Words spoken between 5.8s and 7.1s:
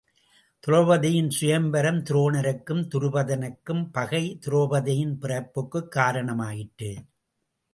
காரணம் ஆயிற்று.